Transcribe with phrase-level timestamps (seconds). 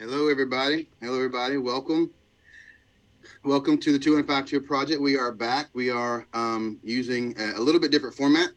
[0.00, 0.90] Hello, everybody.
[1.00, 1.56] Hello, everybody.
[1.56, 2.10] Welcome.
[3.44, 5.00] Welcome to the 2152 project.
[5.00, 5.68] We are back.
[5.72, 8.50] We are um, using a, a, little bit different format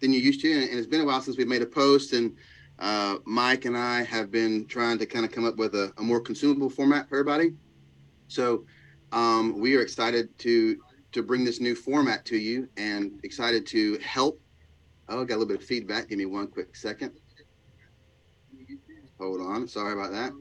[0.00, 0.52] than you used to.
[0.52, 2.12] And, and it's been a while since we've made a post.
[2.12, 2.36] And
[2.78, 6.02] uh, Mike and I have been trying to kind of come up with a, a
[6.02, 7.54] more consumable format for everybody.
[8.28, 8.66] So
[9.12, 10.76] um, we are excited to
[11.12, 14.38] to bring this new format to you and excited to help.
[15.08, 16.10] Oh, I got a little bit of feedback.
[16.10, 17.12] Give me one quick second.
[19.18, 19.66] Hold on.
[19.66, 20.32] Sorry about that.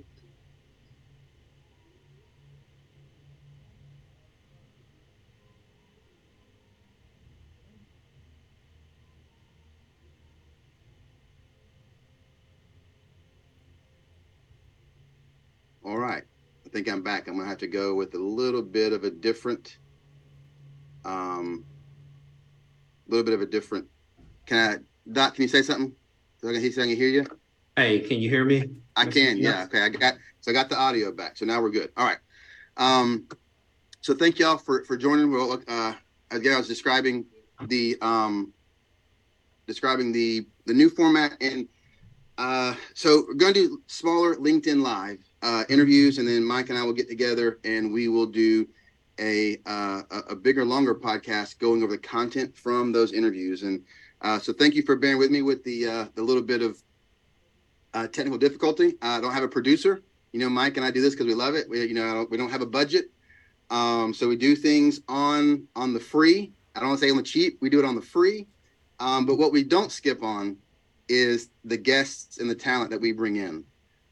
[15.84, 16.24] All right.
[16.66, 17.28] I think I'm back.
[17.28, 19.78] I'm gonna have to go with a little bit of a different,
[21.04, 21.66] um,
[23.08, 23.88] a little bit of a different.
[24.46, 25.36] Can I, Doc?
[25.36, 25.94] Can you say something?
[26.38, 27.26] So I can, can hear you.
[27.76, 28.70] Hey, can you hear me?
[28.96, 29.38] I can.
[29.38, 29.64] Yeah.
[29.64, 29.82] Okay.
[29.82, 30.16] I got.
[30.42, 31.38] So I got the audio back.
[31.38, 31.92] So now we're good.
[31.98, 32.20] All right.
[32.78, 33.28] Um,
[34.02, 35.32] so thank y'all for for joining.
[35.32, 35.94] Well, uh,
[36.30, 37.26] again, I was describing
[37.68, 38.54] the um,
[39.68, 41.68] describing the the new format, and
[42.38, 46.78] uh, so we're going to do smaller LinkedIn Live uh, interviews, and then Mike and
[46.78, 48.68] I will get together and we will do
[49.20, 53.64] a uh, a bigger, longer podcast going over the content from those interviews.
[53.64, 53.84] And
[54.22, 56.82] uh, so, thank you for bearing with me with the uh, the little bit of
[57.94, 58.96] uh, technical difficulty.
[59.02, 60.04] I don't have a producer.
[60.32, 61.70] You know, Mike and I do this because we love it.
[61.70, 63.12] We you know don't, we don't have a budget,
[63.70, 66.54] um, so we do things on on the free.
[66.76, 67.58] I don't want to say on the cheap.
[67.62, 68.48] We do it on the free.
[69.00, 70.58] Um, but what we don't skip on
[71.10, 73.66] is the guests and the talent that we bring in.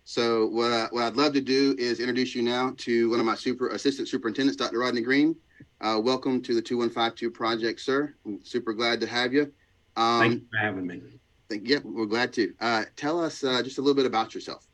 [0.10, 3.28] So what, I, what I'd love to do is introduce you now to one of
[3.28, 4.80] my super assistant superintendents, Dr.
[4.80, 5.36] Rodney Green.
[5.82, 8.16] Uh, welcome to the 2152 project, sir.
[8.26, 9.54] I'm super glad to have you.
[9.96, 11.04] Um, Thank you for having me.
[11.48, 12.52] Thank, yeah, we're glad to.
[12.60, 14.66] Uh, tell us uh, just a little bit about yourself.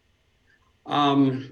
[0.86, 1.52] Um,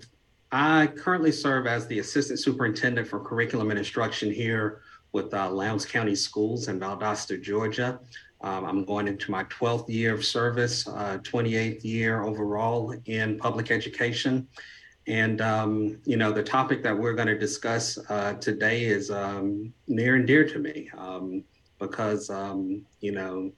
[0.54, 4.80] I currently serve as the assistant superintendent for curriculum and instruction here
[5.12, 8.00] with uh, Lowndes County Schools in Valdosta, Georgia.
[8.44, 13.72] Um, I'm going into my 12th year of service, uh, 28th year overall in public
[13.72, 14.48] education.
[15.08, 19.74] And, um, you know, the topic that we're going to discuss uh, today is um,
[19.88, 21.44] near and dear to me um,
[21.80, 23.52] because, um, you know,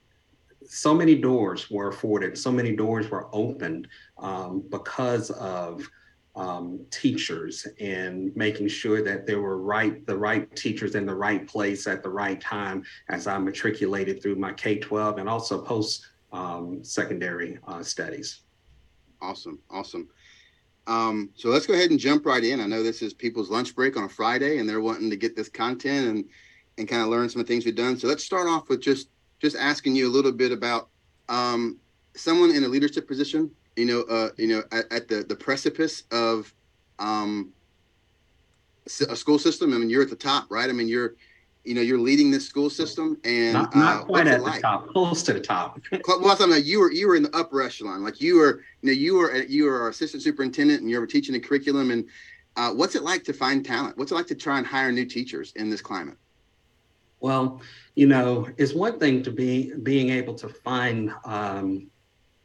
[0.68, 5.88] so many doors were afforded, so many doors were opened um, because of
[6.36, 11.48] um, teachers and making sure that there were right the right teachers in the right
[11.48, 16.84] place at the right time as I matriculated through my K-12 and also post um,
[16.84, 18.42] secondary uh, studies.
[19.22, 20.10] Awesome, awesome.
[20.88, 22.60] Um, so let's go ahead and jump right in.
[22.60, 25.36] I know this is people's lunch break on a Friday, and they're wanting to get
[25.36, 26.26] this content and
[26.78, 27.98] and kind of learn some of the things we've done.
[27.98, 29.10] So let's start off with just
[29.42, 30.90] just asking you a little bit about
[31.30, 31.80] um,
[32.16, 36.04] someone in a leadership position you know, uh, you know, at, at the the precipice
[36.12, 36.54] of
[37.00, 37.52] um,
[39.10, 39.74] a school system.
[39.74, 40.70] I mean, you're at the top, right?
[40.70, 41.16] I mean, you're,
[41.64, 44.62] you know, you're leading this school system, and not, not uh, quite at the like?
[44.62, 45.80] top, close to the top.
[46.08, 48.88] well, I mean, you were you were in the upper echelon, like you were, you
[48.88, 51.92] know, you were you were our assistant superintendent, and you were teaching the curriculum.
[51.92, 52.06] And
[52.56, 53.98] uh, what's it like to find talent?
[53.98, 56.18] What's it like to try and hire new teachers in this climate?
[57.20, 57.62] Well,
[57.96, 61.88] you know, it's one thing to be being able to find um,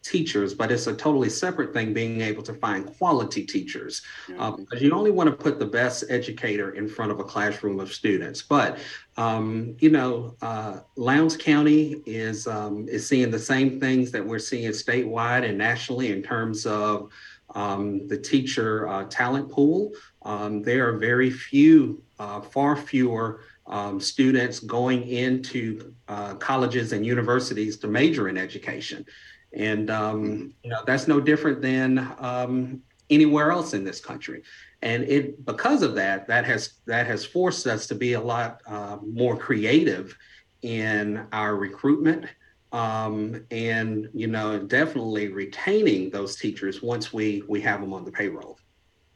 [0.03, 4.03] teachers, but it's a totally separate thing being able to find quality teachers.
[4.39, 7.81] Uh, because you only want to put the best educator in front of a classroom
[7.81, 8.43] of students.
[8.43, 8.79] But
[9.17, 14.39] um, you know, uh, Lowndes County is um, is seeing the same things that we're
[14.39, 17.11] seeing statewide and nationally in terms of
[17.55, 19.93] um, the teacher uh, talent pool.
[20.23, 23.41] Um, there are very few, uh, far fewer.
[23.67, 29.07] Um, students going into uh, colleges and universities to major in education.
[29.53, 34.43] And um, you know that's no different than um, anywhere else in this country.
[34.83, 38.61] And it because of that, that has that has forced us to be a lot
[38.67, 40.17] uh, more creative
[40.63, 42.27] in our recruitment
[42.73, 48.13] um, and you know definitely retaining those teachers once we we have them on the
[48.13, 48.59] payroll.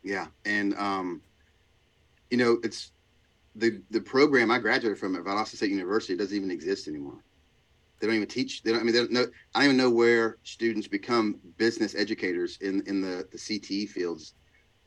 [0.02, 1.22] Yeah, and um,
[2.30, 2.92] you know it's
[3.54, 7.22] the the program I graduated from at Valdosta State University doesn't even exist anymore.
[8.04, 8.62] They don't even teach.
[8.62, 8.80] They don't.
[8.80, 9.26] I mean, they don't know.
[9.54, 14.34] I don't even know where students become business educators in in the the CTE fields.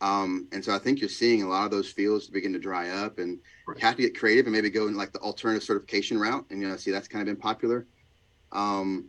[0.01, 2.89] Um, and so I think you're seeing a lot of those fields begin to dry
[2.89, 3.79] up, and right.
[3.79, 6.45] have to get creative and maybe go in like the alternative certification route.
[6.51, 7.87] And you know, see that's kind of been popular.
[8.51, 9.05] Um,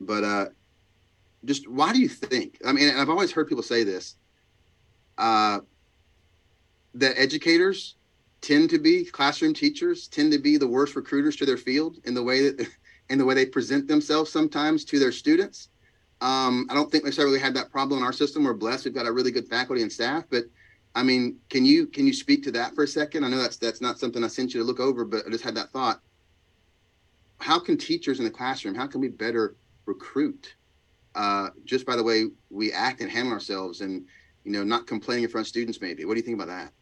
[0.00, 0.46] but uh,
[1.44, 2.58] just why do you think?
[2.66, 4.16] I mean, I've always heard people say this.
[5.16, 5.60] Uh,
[6.94, 7.94] that educators
[8.40, 12.12] tend to be classroom teachers tend to be the worst recruiters to their field in
[12.12, 12.66] the way that
[13.10, 15.68] in the way they present themselves sometimes to their students.
[16.20, 18.44] Um, I don't think necessarily had that problem in our system.
[18.44, 20.24] We're blessed; we've got a really good faculty and staff.
[20.30, 20.44] But
[20.94, 23.24] I mean, can you can you speak to that for a second?
[23.24, 25.44] I know that's that's not something I sent you to look over, but I just
[25.44, 26.00] had that thought.
[27.38, 28.74] How can teachers in the classroom?
[28.74, 29.56] How can we better
[29.86, 30.54] recruit?
[31.14, 34.06] Uh, just by the way we act and handle ourselves, and
[34.44, 35.80] you know, not complaining in front of students.
[35.80, 36.04] Maybe.
[36.04, 36.72] What do you think about that?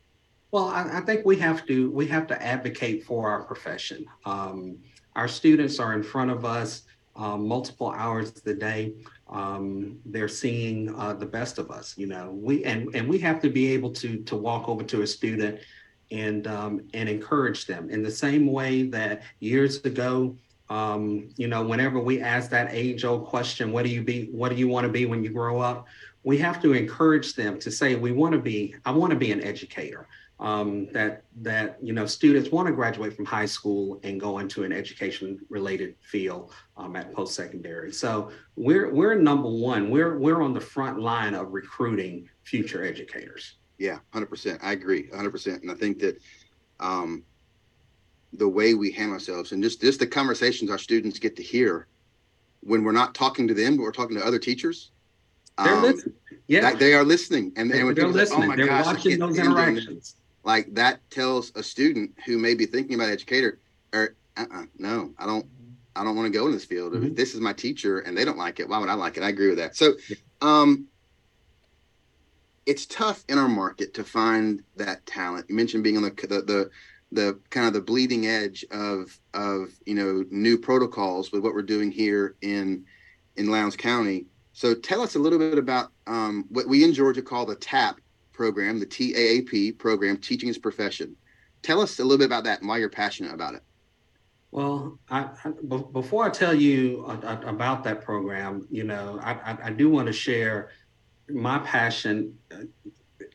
[0.50, 4.06] Well, I, I think we have to we have to advocate for our profession.
[4.24, 4.78] Um,
[5.16, 6.82] our students are in front of us
[7.16, 8.94] um, multiple hours a day.
[9.28, 12.30] Um, they're seeing uh, the best of us, you know.
[12.32, 15.60] We and and we have to be able to to walk over to a student
[16.10, 20.36] and um, and encourage them in the same way that years ago,
[20.68, 24.28] um, you know, whenever we ask that age-old question, "What do you be?
[24.32, 25.86] What do you want to be when you grow up?"
[26.22, 28.74] We have to encourage them to say, "We want to be.
[28.84, 30.08] I want to be an educator."
[30.40, 34.64] Um, that that you know students want to graduate from high school and go into
[34.64, 37.92] an education related field um, at post secondary.
[37.92, 39.90] So we're we're number one.
[39.90, 43.56] We're we're on the front line of recruiting future educators.
[43.78, 44.60] Yeah, hundred percent.
[44.62, 45.62] I agree, hundred percent.
[45.62, 46.18] And I think that
[46.80, 47.22] um,
[48.32, 51.86] the way we handle ourselves and just just the conversations our students get to hear
[52.60, 54.90] when we're not talking to them, but we're talking to other teachers.
[55.62, 56.14] They're um, listening.
[56.46, 58.48] Yeah, they are listening, and, and they're listening.
[58.48, 62.66] Like, oh they're gosh, watching those interactions like that tells a student who may be
[62.66, 63.58] thinking about educator
[63.92, 65.46] or uh-uh, no i don't
[65.96, 66.92] i don't want to go in this field.
[66.92, 67.08] Mm-hmm.
[67.08, 68.68] if this is my teacher and they don't like it.
[68.68, 69.22] Why would i like it?
[69.22, 69.76] I agree with that.
[69.76, 69.94] So
[70.40, 70.86] um
[72.66, 75.46] it's tough in our market to find that talent.
[75.48, 76.70] You mentioned being on the the, the
[77.12, 81.62] the kind of the bleeding edge of of you know new protocols with what we're
[81.62, 82.84] doing here in
[83.36, 84.26] in Lowndes County.
[84.52, 88.00] So tell us a little bit about um, what we in Georgia call the TAP
[88.40, 91.14] program, the TAAP program, Teaching as Profession.
[91.60, 93.62] Tell us a little bit about that and why you're passionate about it.
[94.50, 95.50] Well, I, I,
[95.92, 100.70] before I tell you about that program, you know, I, I do want to share
[101.28, 102.62] my passion uh,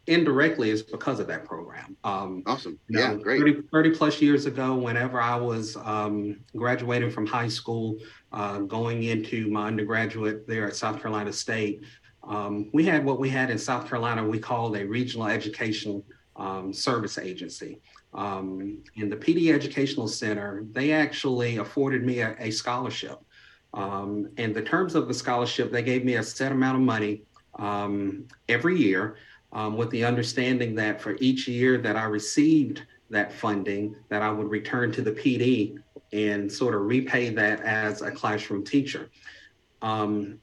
[0.07, 1.95] indirectly is because of that program.
[2.03, 2.79] Um, awesome.
[2.89, 3.41] Yeah, know, great.
[3.41, 7.99] 30, 30, plus years ago, whenever I was um, graduating from high school,
[8.31, 11.83] uh, going into my undergraduate there at South Carolina State,
[12.27, 16.03] um, we had what we had in South Carolina, we called a regional educational
[16.35, 17.79] um, service agency.
[18.13, 23.19] Um, in the Pee Dee Educational Center, they actually afforded me a, a scholarship.
[23.73, 27.23] Um, and the terms of the scholarship, they gave me a set amount of money
[27.59, 29.17] um, every year
[29.51, 34.31] um, with the understanding that for each year that I received that funding, that I
[34.31, 35.77] would return to the Pee Dee
[36.13, 39.09] and sort of repay that as a classroom teacher.
[39.81, 40.39] Um,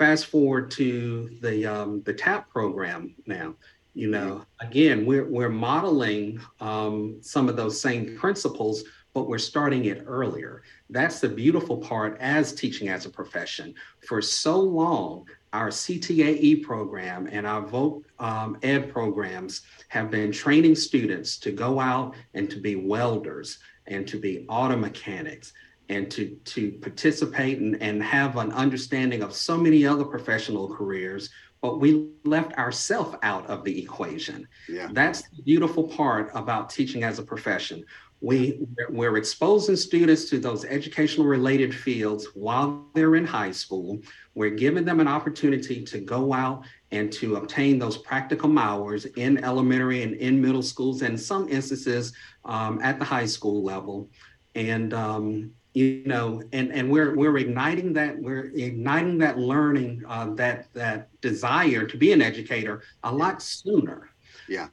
[0.00, 3.54] fast forward to the um, the TAP program now.
[3.92, 8.82] You know, again, we're we're modeling um, some of those same principles,
[9.12, 10.62] but we're starting it earlier.
[10.88, 13.74] That's the beautiful part as teaching as a profession.
[14.08, 20.76] For so long, our CTAE program and our Voc um, Ed programs have been training
[20.76, 25.52] students to go out and to be welders and to be auto mechanics
[25.90, 31.28] and to to participate and, and have an understanding of so many other professional careers
[31.60, 34.48] but we left ourselves out of the equation.
[34.68, 34.88] Yeah.
[34.92, 37.84] that's the beautiful part about teaching as a profession.
[38.22, 38.60] We
[38.90, 44.00] we're exposing students to those educational related fields while they're in high school.
[44.34, 49.42] We're giving them an opportunity to go out and to obtain those practical hours in
[49.42, 52.12] elementary and in middle schools and some instances
[52.44, 54.10] um, at the high school level.
[54.54, 60.32] And um, you know and and we're we're igniting that we're igniting that learning uh,
[60.34, 64.10] that that desire to be an educator a lot sooner.
[64.48, 64.68] Yeah.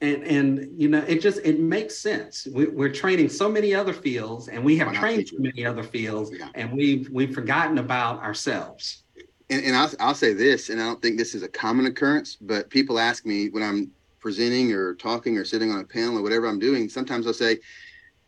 [0.00, 2.46] And and you know it just it makes sense.
[2.52, 6.30] We, are training so many other fields and we have trained so many other fields
[6.32, 6.48] yeah.
[6.54, 9.02] and we've we've forgotten about ourselves.
[9.50, 12.34] And, and I'll, I'll say this and i don't think this is a common occurrence
[12.34, 16.22] but people ask me when i'm presenting or talking or sitting on a panel or
[16.22, 17.58] whatever i'm doing sometimes i'll say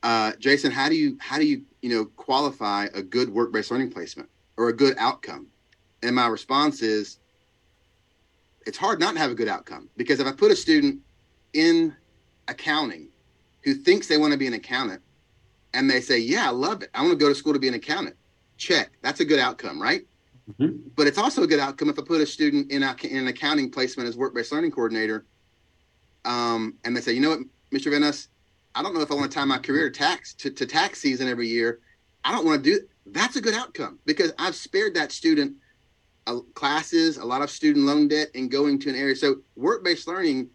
[0.06, 3.90] uh, Jason, how do you how do you you know qualify a good work-based learning
[3.90, 5.48] placement or a good outcome?
[6.04, 7.18] And my response is,
[8.66, 11.00] it's hard not to have a good outcome because if I put a student
[11.54, 11.92] in
[12.46, 13.08] accounting
[13.64, 15.02] who thinks they want to be an accountant
[15.74, 16.90] and they say, "Yeah, I love it.
[16.94, 18.14] I want to go to school to be an accountant,"
[18.58, 18.92] check.
[19.02, 20.06] That's a good outcome, right?
[20.52, 20.90] Mm-hmm.
[20.94, 23.26] But it's also a good outcome if I put a student in, a, in an
[23.26, 25.26] accounting placement as work-based learning coordinator,
[26.24, 27.40] um, and they say, "You know what,
[27.72, 27.90] Mr.
[27.90, 28.28] Venas,
[28.76, 31.00] I don't know if I want to tie my career to tax to, to tax
[31.00, 31.80] season every year.
[32.24, 35.54] I don't want to do that's a good outcome because I've spared that student
[36.26, 39.14] uh, classes, a lot of student loan debt, and going to an area.
[39.14, 40.50] So work-based learning,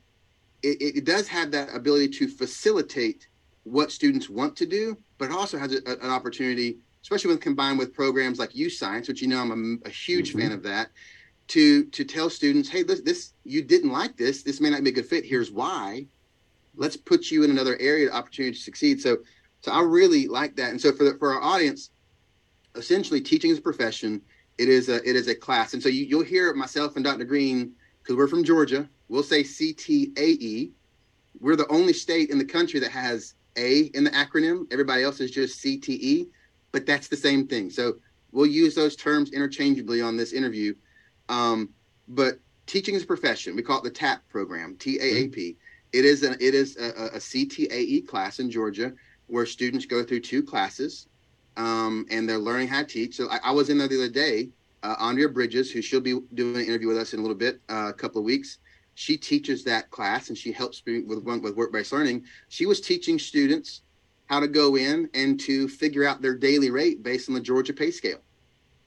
[0.63, 3.27] it, it does have that ability to facilitate
[3.63, 7.79] what students want to do, but it also has a, an opportunity especially when combined
[7.79, 10.39] with programs like YouScience, which you know I'm a, a huge mm-hmm.
[10.39, 10.89] fan of that.
[11.49, 14.43] To to tell students, hey, this, this you didn't like this.
[14.43, 15.25] This may not be a good fit.
[15.25, 16.05] Here's why.
[16.75, 19.01] Let's put you in another area, of opportunity to succeed.
[19.01, 19.17] So,
[19.61, 20.71] so I really like that.
[20.71, 21.91] And so for the, for our audience,
[22.75, 24.21] essentially, teaching is a profession.
[24.57, 25.73] It is a it is a class.
[25.73, 27.25] And so you, you'll hear myself and Dr.
[27.25, 28.89] Green because we're from Georgia.
[29.07, 30.71] We'll say CTAE.
[31.39, 34.71] We're the only state in the country that has A in the acronym.
[34.71, 36.27] Everybody else is just CTE,
[36.71, 37.69] but that's the same thing.
[37.69, 37.95] So
[38.31, 40.73] we'll use those terms interchangeably on this interview.
[41.29, 41.69] Um,
[42.07, 43.55] but teaching is a profession.
[43.55, 45.51] We call it the TAP program, T-A-A-P.
[45.51, 45.57] Mm-hmm.
[45.93, 48.93] It is a, it is a, a CTAE class in Georgia
[49.27, 51.07] where students go through two classes
[51.57, 53.15] um, and they're learning how to teach.
[53.15, 54.49] So I, I was in there the other day
[54.83, 57.59] uh, Andrea Bridges, who she'll be doing an interview with us in a little bit,
[57.69, 58.57] uh, a couple of weeks.
[58.95, 62.25] She teaches that class and she helps me with with work-based learning.
[62.49, 63.81] She was teaching students
[64.27, 67.73] how to go in and to figure out their daily rate based on the Georgia
[67.73, 68.19] pay scale.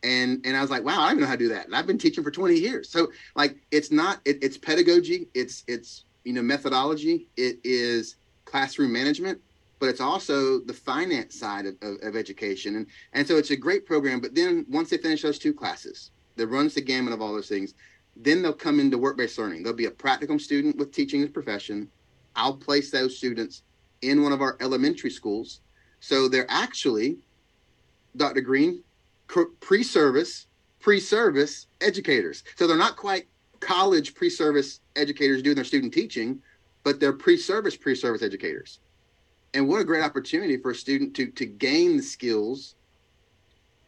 [0.03, 1.67] And and I was like, wow, I don't even know how to do that.
[1.67, 2.89] And I've been teaching for 20 years.
[2.91, 8.93] So like it's not it, it's pedagogy, it's it's you know methodology, it is classroom
[8.93, 9.41] management,
[9.79, 12.77] but it's also the finance side of, of, of, education.
[12.77, 14.21] And, and so it's a great program.
[14.21, 17.49] But then once they finish those two classes, that runs the gamut of all those
[17.49, 17.75] things,
[18.17, 19.63] then they'll come into work based learning.
[19.63, 21.89] They'll be a practicum student with teaching as profession.
[22.37, 23.63] I'll place those students
[24.03, 25.61] in one of our elementary schools.
[26.01, 27.19] So they're actually,
[28.17, 28.41] Dr.
[28.41, 28.83] Green,
[29.61, 30.47] pre service,
[30.81, 32.45] pre service educators.
[32.57, 33.27] So they're not quite
[33.61, 34.31] college pre
[34.97, 36.41] educators doing their student teaching,
[36.83, 38.81] but they're pre service, pre service educators.
[39.55, 42.75] And what a great opportunity for a student to to gain the skills.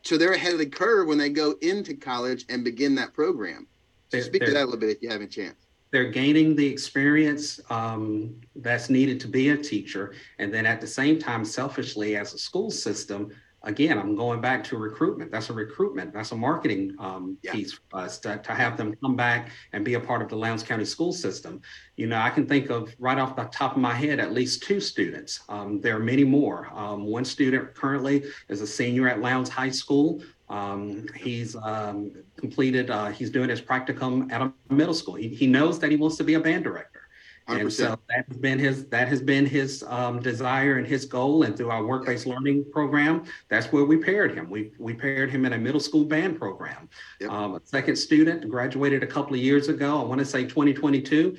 [0.02, 3.66] So they're ahead of the curve when they go into college and begin that program.
[4.08, 5.66] So speak to that a little bit if you have a chance.
[5.90, 10.86] They're gaining the experience um, that's needed to be a teacher and then at the
[10.86, 13.32] same time selfishly as a school system
[13.66, 15.30] again, I'm going back to recruitment.
[15.30, 16.14] That's a recruitment.
[16.14, 17.52] That's a marketing um, yeah.
[17.52, 20.37] piece for us to, to have them come back and be a part of the
[20.37, 21.61] Lowndes County school system.
[21.96, 24.62] You know, I can think of right off the top of my head at least
[24.62, 25.40] two students.
[25.49, 26.68] Um, there are many more.
[26.73, 30.23] Um, one student currently is a senior at Lowndes High School.
[30.49, 35.16] Um, he's um, completed, uh, he's doing his practicum at a middle school.
[35.16, 36.96] He, he knows that he wants to be a band director.
[37.49, 37.61] 100%.
[37.61, 41.45] And so that has been his that has been his um, desire and his goal.
[41.45, 44.50] And through our work-based learning program, that's where we paired him.
[44.50, 46.88] We we paired him in a middle school band program.
[47.21, 47.31] Yep.
[47.31, 50.00] Um, a second student graduated a couple of years ago.
[50.00, 51.37] I want to say 2022.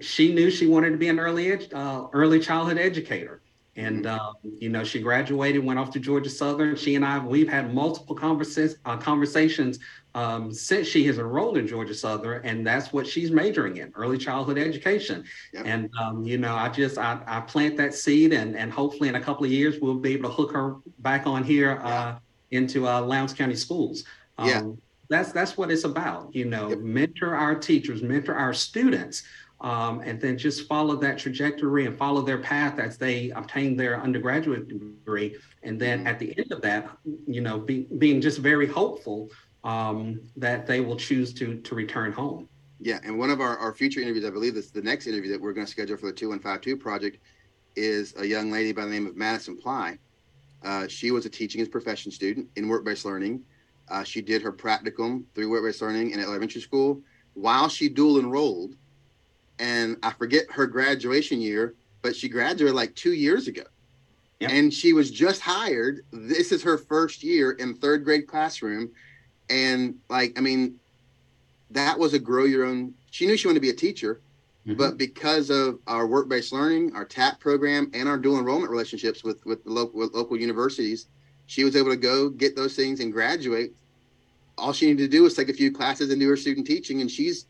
[0.00, 3.42] She knew she wanted to be an early ed, uh, early childhood educator.
[3.76, 4.20] And mm-hmm.
[4.20, 6.76] um, you know, she graduated, went off to Georgia Southern.
[6.76, 9.78] She and I, we've had multiple uh, conversations
[10.14, 14.18] um, since she has enrolled in Georgia Southern, and that's what she's majoring in, early
[14.18, 15.24] childhood education.
[15.52, 15.66] Yep.
[15.66, 19.14] And um, you know, I just I, I, plant that seed, and and hopefully in
[19.14, 21.88] a couple of years we'll be able to hook her back on here yeah.
[21.88, 22.18] uh,
[22.50, 24.04] into uh, Lowndes County schools.
[24.38, 24.62] Um, yeah.
[25.08, 26.34] That's that's what it's about.
[26.34, 26.78] You know, yep.
[26.78, 29.22] mentor our teachers, mentor our students.
[29.62, 34.00] Um, and then just follow that trajectory and follow their path as they obtain their
[34.00, 35.36] undergraduate degree.
[35.62, 36.06] And then mm-hmm.
[36.06, 36.88] at the end of that,
[37.26, 39.28] you know, be, being just very hopeful
[39.64, 42.48] um, that they will choose to to return home.
[42.82, 45.40] Yeah, and one of our, our future interviews, I believe this the next interview that
[45.40, 47.18] we're going to schedule for the 2152 project
[47.76, 49.98] is a young lady by the name of Madison Ply.
[50.62, 53.42] Uh, she was a teaching as profession student in work-based learning.
[53.88, 57.00] Uh, she did her practicum through work-based learning in elementary school
[57.34, 58.76] while she dual enrolled.
[59.58, 63.64] And I forget her graduation year, but she graduated like two years ago.
[64.40, 64.50] Yep.
[64.50, 66.04] And she was just hired.
[66.12, 68.90] This is her first year in third grade classroom
[69.50, 70.78] and like i mean
[71.70, 74.20] that was a grow your own she knew she wanted to be a teacher
[74.66, 74.78] mm-hmm.
[74.78, 79.44] but because of our work-based learning our tap program and our dual enrollment relationships with
[79.44, 81.08] with the local with local universities
[81.46, 83.72] she was able to go get those things and graduate
[84.56, 87.00] all she needed to do was take a few classes and do her student teaching
[87.00, 87.46] and she's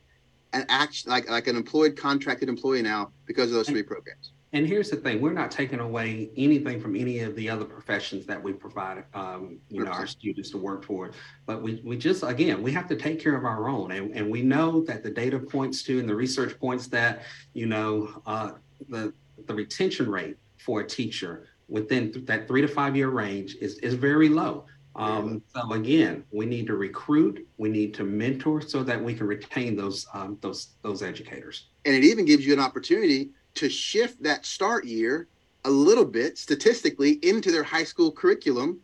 [0.52, 4.66] an act like like an employed contracted employee now because of those three programs and
[4.66, 8.42] here's the thing: we're not taking away anything from any of the other professions that
[8.42, 11.12] we provide, um, you know, our students to work for.
[11.46, 14.28] But we, we just again, we have to take care of our own, and, and
[14.28, 18.52] we know that the data points to and the research points that you know uh,
[18.88, 19.12] the
[19.46, 23.78] the retention rate for a teacher within th- that three to five year range is
[23.78, 24.66] is very low.
[24.96, 29.28] Um, so again, we need to recruit, we need to mentor so that we can
[29.28, 31.66] retain those um, those those educators.
[31.84, 35.28] And it even gives you an opportunity to shift that start year
[35.64, 38.80] a little bit statistically into their high school curriculum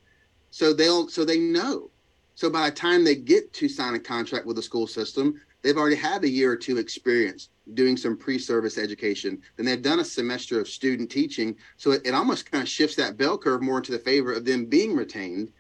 [0.51, 1.91] so they'll so they know
[2.35, 5.79] so by the time they get to sign a contract with the school system they've
[5.79, 10.05] already had a year or two experience doing some pre-service education then they've done a
[10.05, 13.79] semester of student teaching so it, it almost kind of shifts that bell curve more
[13.79, 15.51] into the favor of them being retained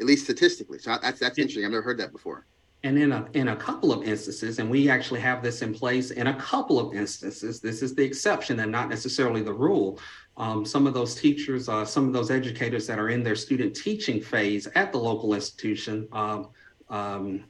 [0.00, 0.78] at least statistically.
[0.78, 1.64] So that's that's interesting.
[1.64, 2.46] I've never heard that before.
[2.84, 6.10] And in a in a couple of instances, and we actually have this in place
[6.10, 7.58] in a couple of instances.
[7.58, 9.98] This is the exception and not necessarily the rule.
[10.36, 13.74] Um, some of those teachers, uh, some of those educators that are in their student
[13.74, 16.50] teaching phase at the local institution, um,
[16.90, 17.44] um,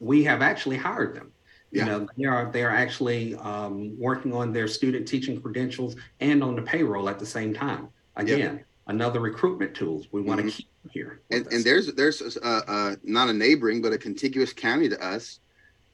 [0.00, 1.32] we have actually hired them.
[1.70, 1.84] Yeah.
[1.84, 6.44] You know, they are they are actually um, working on their student teaching credentials and
[6.44, 7.88] on the payroll at the same time.
[8.16, 10.56] Again, another recruitment tools we want to mm-hmm.
[10.56, 11.20] keep here.
[11.30, 15.40] And, and, there's there's a, a, not a neighboring but a contiguous county to us.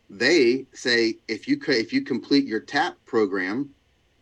[0.09, 3.70] They say if you if you complete your TAP program,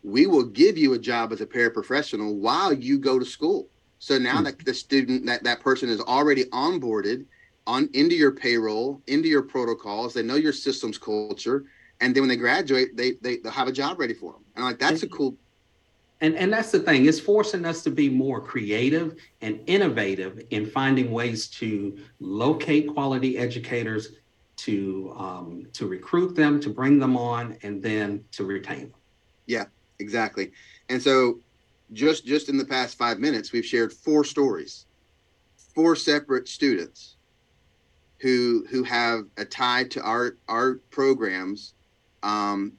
[0.02, 3.68] we will give you a job as a paraprofessional while you go to school.
[3.98, 4.44] So now mm-hmm.
[4.44, 7.24] that the student that that person is already onboarded
[7.66, 10.14] on into your payroll, into your protocols.
[10.14, 11.64] They know your systems culture,
[12.00, 14.44] and then when they graduate, they they they'll have a job ready for them.
[14.56, 15.36] And I'm like that's a cool.
[16.20, 17.06] And and that's the thing.
[17.06, 23.38] It's forcing us to be more creative and innovative in finding ways to locate quality
[23.38, 24.08] educators,
[24.56, 29.00] to um, to recruit them, to bring them on, and then to retain them.
[29.46, 29.66] Yeah,
[30.00, 30.50] exactly.
[30.88, 31.38] And so,
[31.92, 34.86] just just in the past five minutes, we've shared four stories,
[35.74, 37.14] four separate students
[38.18, 41.74] who who have a tie to our our programs
[42.24, 42.72] um,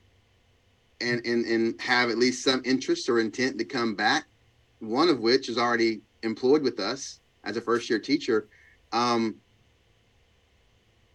[1.02, 4.26] and, and and have at least some interest or intent to come back
[4.80, 8.48] one of which is already employed with us as a first year teacher.
[8.92, 9.36] Um,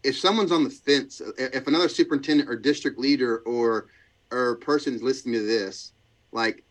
[0.03, 3.87] if someone's on the fence if another superintendent or district leader or
[4.31, 5.93] or person is listening to this
[6.31, 6.63] like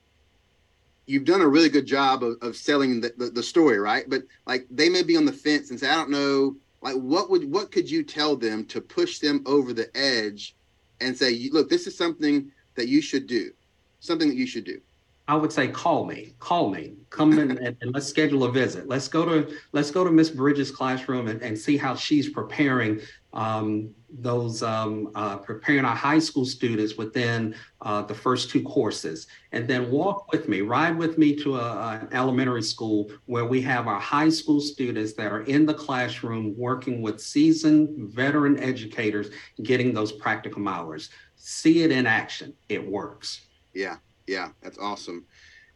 [1.07, 4.07] you've done a really good job of, of selling the, the, the story right?
[4.07, 7.31] But like they may be on the fence and say i don't know like what
[7.31, 10.55] would what could you tell them to push them over the edge
[11.01, 13.51] and say look this is something that you should do
[13.99, 14.79] something that you should do
[15.27, 18.89] I would say call me, call me, come in and, and, let's schedule a visit.
[18.89, 22.99] Let's go to let's go to Miss Bridges' classroom and, and see how she's preparing
[23.31, 29.27] um, those um, uh, preparing our high school students within uh, the first two courses,
[29.53, 33.61] and then walk with me, ride with me to a, an elementary school where we
[33.61, 39.29] have our high school students that are in the classroom working with seasoned veteran educators,
[39.63, 41.09] getting those practicum hours.
[41.45, 42.53] See it in action.
[42.69, 43.41] It works.
[43.73, 43.97] Yeah.
[44.27, 45.25] Yeah, that's awesome.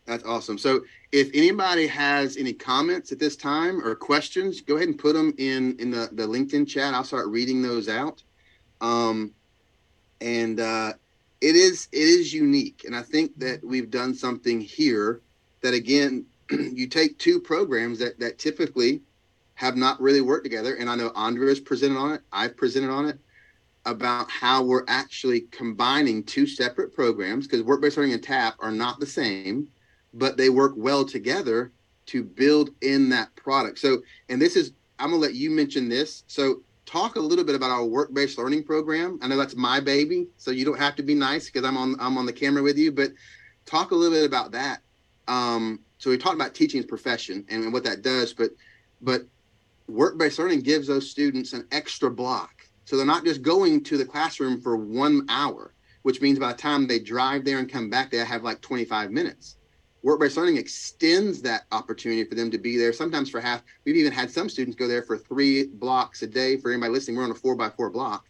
[0.05, 0.57] That's awesome.
[0.57, 5.13] So if anybody has any comments at this time or questions, go ahead and put
[5.13, 6.93] them in in the, the LinkedIn chat.
[6.93, 8.23] I'll start reading those out.
[8.79, 9.33] Um,
[10.21, 10.93] and uh,
[11.41, 15.19] it is it is unique, and I think that we've done something here
[15.59, 19.01] that again, you take two programs that that typically
[19.55, 22.21] have not really worked together, and I know Andrea's presented on it.
[22.31, 23.19] I've presented on it
[23.87, 28.99] about how we're actually combining two separate programs because work-based learning and TAP are not
[28.99, 29.69] the same,
[30.13, 31.71] but they work well together
[32.07, 33.79] to build in that product.
[33.79, 36.23] So, and this is, I'm gonna let you mention this.
[36.27, 39.19] So, talk a little bit about our work-based learning program.
[39.21, 41.95] I know that's my baby, so you don't have to be nice because I'm on
[41.99, 43.11] I'm on the camera with you, but
[43.65, 44.81] talk a little bit about that.
[45.27, 48.51] Um, so we talked about teaching as profession and what that does, but
[49.01, 49.23] but
[49.87, 52.56] work-based learning gives those students an extra block
[52.87, 55.73] so they're not just going to the classroom for one hour,
[56.03, 59.11] which means by the time they drive there and come back, they have like 25
[59.11, 59.57] minutes.
[60.03, 63.61] Work-based learning extends that opportunity for them to be there, sometimes for half.
[63.83, 66.55] We've even had some students go there for three blocks a day.
[66.55, 68.25] For anybody listening, we're on a four by four block.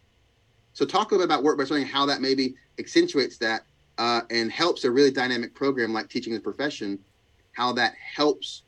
[0.72, 3.62] So talk a little bit about work-based learning, how that maybe accentuates that
[3.98, 6.98] uh, and helps a really dynamic program like teaching a profession,
[7.52, 8.64] how that helps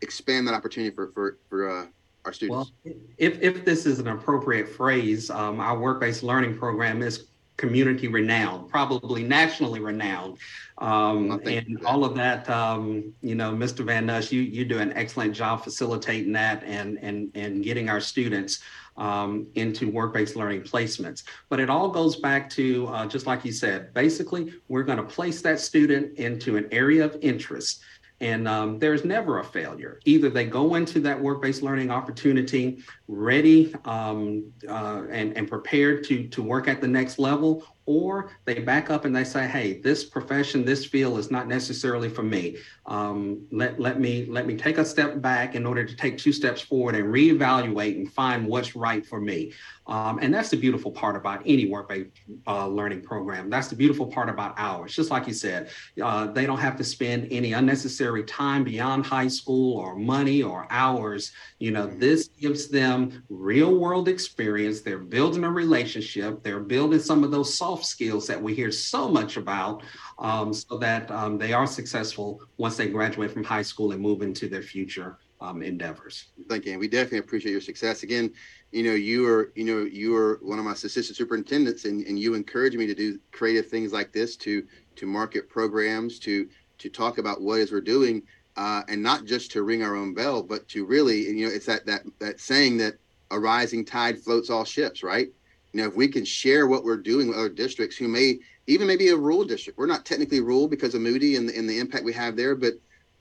[0.00, 1.86] expand that opportunity for for for uh,
[2.24, 2.72] our students?
[2.84, 8.08] Well, if, if this is an appropriate phrase, um, our work-based learning program is community
[8.08, 10.38] renowned, probably nationally renowned.
[10.78, 13.84] Um, and all of that, um, you know, Mr.
[13.84, 18.00] Van Nuss, you, you do an excellent job facilitating that and, and, and getting our
[18.00, 18.60] students
[18.96, 21.22] um, into work-based learning placements.
[21.48, 25.04] But it all goes back to, uh, just like you said, basically, we're going to
[25.04, 27.82] place that student into an area of interest
[28.20, 30.00] and um, there's never a failure.
[30.04, 36.04] Either they go into that work based learning opportunity ready um, uh, and, and prepared
[36.04, 39.80] to, to work at the next level, or they back up and they say, "Hey,
[39.80, 42.56] this profession, this field is not necessarily for me.
[42.86, 46.32] Um, let let me let me take a step back in order to take two
[46.32, 49.52] steps forward and reevaluate and find what's right for me."
[49.86, 52.08] Um, and that's the beautiful part about any work-based
[52.46, 53.50] uh, learning program.
[53.50, 54.94] That's the beautiful part about ours.
[54.94, 55.68] Just like you said,
[56.02, 60.66] uh, they don't have to spend any unnecessary time beyond high school or money or
[60.70, 61.32] hours.
[61.58, 64.80] You know, this gives them real-world experience.
[64.80, 66.42] They're building a relationship.
[66.42, 69.82] They're building some of those soft soft skills that we hear so much about
[70.18, 74.22] um, so that um, they are successful once they graduate from high school and move
[74.22, 76.26] into their future um, endeavors.
[76.48, 76.72] Thank you.
[76.72, 78.04] And we definitely appreciate your success.
[78.04, 78.32] Again,
[78.70, 82.16] you know, you are, you know, you are one of my assistant superintendents and, and
[82.16, 84.64] you encourage me to do creative things like this to
[84.96, 88.22] to market programs, to to talk about what is we're doing,
[88.56, 91.66] uh, and not just to ring our own bell, but to really, you know, it's
[91.66, 92.94] that that that saying that
[93.32, 95.28] a rising tide floats all ships, right?
[95.74, 98.86] You know, if we can share what we're doing with other districts who may even
[98.86, 101.80] maybe a rural district, we're not technically rural because of Moody and the, and the
[101.80, 102.74] impact we have there, but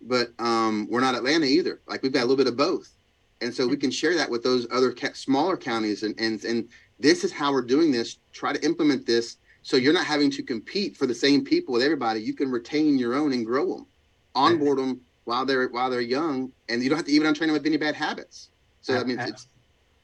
[0.04, 1.82] but um, we're not Atlanta either.
[1.88, 2.92] Like we've got a little bit of both,
[3.42, 6.04] and so we can share that with those other ca- smaller counties.
[6.04, 8.20] And and and this is how we're doing this.
[8.34, 11.82] Try to implement this so you're not having to compete for the same people with
[11.82, 12.22] everybody.
[12.22, 13.88] You can retain your own and grow them,
[14.36, 17.54] onboard them while they're while they're young, and you don't have to even untrain them
[17.54, 18.50] with any bad habits.
[18.82, 19.48] So I mean, it's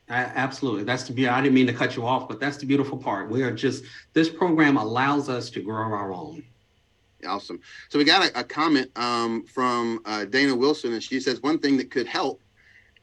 [0.10, 0.84] Absolutely.
[0.84, 1.30] That's the beauty.
[1.30, 3.30] I didn't mean to cut you off, but that's the beautiful part.
[3.30, 6.44] We are just, this program allows us to grow our own.
[7.28, 7.60] Awesome.
[7.90, 11.60] So we got a, a comment um, from uh, Dana Wilson, and she says one
[11.60, 12.42] thing that could help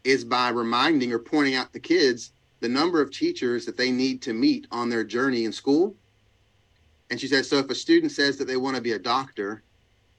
[0.02, 4.22] is by reminding or pointing out the kids the number of teachers that they need
[4.22, 5.94] to meet on their journey in school.
[7.10, 9.62] And she says, so if a student says that they want to be a doctor,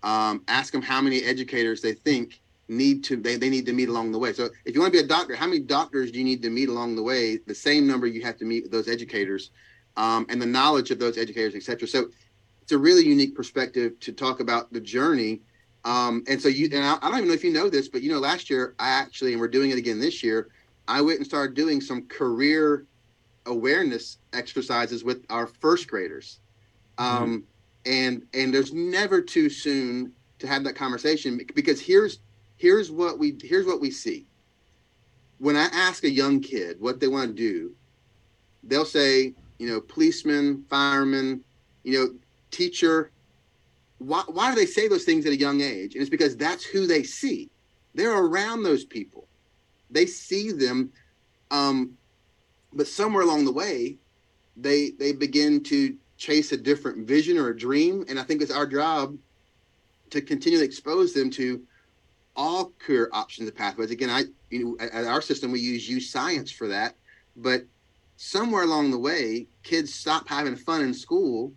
[0.04, 3.90] um, ask them how many educators they think need to they, they need to meet
[3.90, 4.34] along the way.
[4.34, 6.50] So if you want to be a doctor, how many doctors do you need to
[6.50, 7.38] meet along the way?
[7.38, 9.52] The same number you have to meet those educators,
[9.96, 11.88] um, and the knowledge of those educators, etc.
[11.88, 12.10] So
[12.62, 15.42] it's a really unique perspective to talk about the journey.
[15.86, 18.02] Um, and so you and I, I don't even know if you know this, but
[18.02, 20.50] you know, last year I actually and we're doing it again this year.
[20.88, 22.86] I went and started doing some career
[23.46, 26.40] awareness exercises with our first graders.
[26.98, 27.24] Mm-hmm.
[27.24, 27.44] Um,
[27.86, 32.20] and and there's never too soon to have that conversation because here's
[32.58, 34.26] here's what we here's what we see.
[35.40, 37.74] When I ask a young kid what they want to do,
[38.64, 41.44] they'll say, you know, policeman, fireman,
[41.84, 42.14] you know,
[42.52, 43.12] teacher.
[44.00, 45.94] Why, why do they say those things at a young age?
[45.94, 47.50] And it's because that's who they see.
[47.96, 49.28] They're around those people.
[49.90, 50.92] They see them.
[51.50, 51.98] Um,
[52.74, 53.98] but somewhere along the way,
[54.56, 58.04] they they begin to chase a different vision or a dream.
[58.10, 59.18] And I think it's our job
[60.10, 61.62] to continue to expose them to
[62.38, 63.92] all career options and pathways.
[63.92, 66.96] Again, I you know at our system we use YouScience for that,
[67.36, 67.64] but
[68.16, 71.52] somewhere along the way, kids stop having fun in school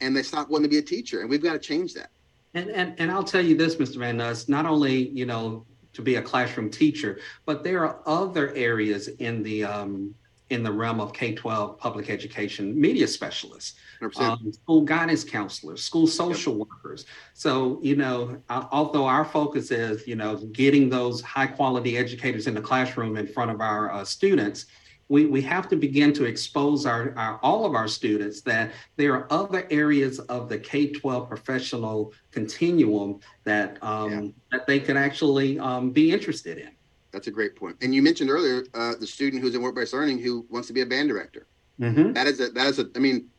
[0.00, 2.10] and they stop wanting to be a teacher, and we've got to change that.
[2.54, 3.96] And and and I'll tell you this, Mr.
[3.96, 8.54] Van Nuss, not only you know to be a classroom teacher, but there are other
[8.54, 10.14] areas in the um,
[10.50, 13.74] in the realm of K 12 public education, media specialists,
[14.16, 16.68] um, school guidance counselors, school social yep.
[16.68, 17.06] workers.
[17.34, 22.54] So, you know, although our focus is, you know, getting those high quality educators in
[22.54, 24.66] the classroom in front of our uh, students,
[25.08, 29.14] we, we have to begin to expose our, our, all of our students that there
[29.14, 34.30] are other areas of the K-12 professional continuum that um, yeah.
[34.50, 36.70] that they can actually um, be interested in.
[37.16, 37.78] That's a great point.
[37.80, 40.82] And you mentioned earlier uh, the student who's in work-based learning who wants to be
[40.82, 41.46] a band director.
[41.80, 42.12] Mm-hmm.
[42.12, 42.90] That is a that is a.
[42.94, 43.30] I mean,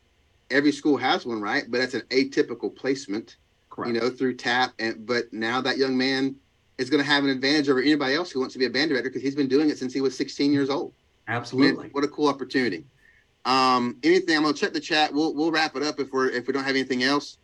[0.50, 1.64] every school has one, right?
[1.70, 3.36] But that's an atypical placement.
[3.70, 3.94] Correct.
[3.94, 6.34] You know, through TAP, and but now that young man
[6.76, 8.90] is going to have an advantage over anybody else who wants to be a band
[8.90, 10.92] director because he's been doing it since he was 16 years old.
[11.28, 11.78] Absolutely.
[11.78, 12.84] I mean, what a cool opportunity.
[13.44, 14.36] Um, anything?
[14.36, 15.14] I'm gonna check the chat.
[15.14, 17.38] We'll we'll wrap it up if we're if we don't have anything else.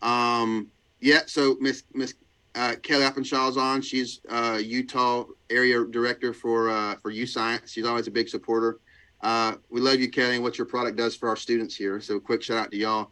[0.00, 0.68] Um,
[1.00, 1.20] yeah.
[1.26, 2.14] So Miss Miss
[2.54, 3.82] uh, Kelly Oppenshaw's on.
[3.82, 7.68] She's uh, Utah area director for uh, for YouScience.
[7.68, 8.78] She's always a big supporter.
[9.20, 12.00] Uh, we love you, Kelly, and what your product does for our students here.
[12.00, 13.10] So quick shout out to y'all.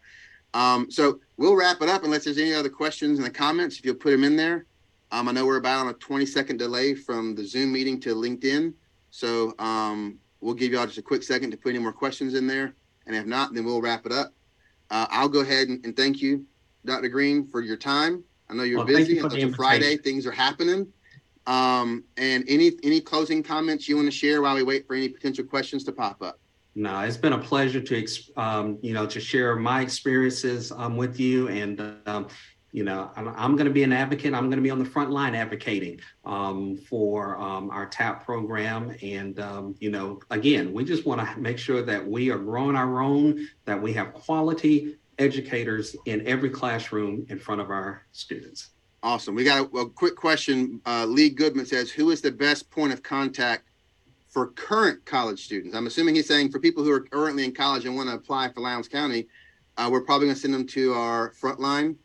[0.54, 3.78] Um, so we'll wrap it up unless there's any other questions in the comments.
[3.78, 4.66] If you'll put them in there.
[5.10, 8.14] Um, I know we're about on a 20 second delay from the Zoom meeting to
[8.14, 8.72] LinkedIn.
[9.10, 12.46] So um, we'll give y'all just a quick second to put any more questions in
[12.46, 12.74] there.
[13.06, 14.32] And if not, then we'll wrap it up.
[14.90, 16.44] Uh, I'll go ahead and, and, thank you,
[16.84, 17.08] Dr.
[17.08, 18.24] Green, for your time.
[18.48, 19.14] I know you're well, busy.
[19.14, 20.92] You until Friday, things are happening.
[21.46, 25.08] Um, and any any closing comments you want to share while we wait for any
[25.08, 26.38] potential questions to pop up?
[26.74, 31.18] No, it's been a pleasure to um, you know to share my experiences um, with
[31.18, 32.28] you, and um,
[32.72, 34.32] you know, I'm, I'm going to be an advocate.
[34.32, 38.96] I'm going to be on the front line advocating um, for um, our TAP program.
[39.02, 42.74] And, um, you know, again, we just want to make sure that we are growing
[42.74, 48.70] our own, that we have quality educators in every classroom in front of our students.
[49.02, 49.34] Awesome.
[49.34, 50.80] We got a, a quick question.
[50.86, 53.64] Uh, Lee Goodman says, Who is the best point of contact
[54.28, 55.74] for current college students?
[55.74, 58.52] I'm assuming he's saying for people who are currently in college and want to apply
[58.52, 59.26] for Lowndes County,
[59.76, 61.96] uh, we're probably going to send them to our frontline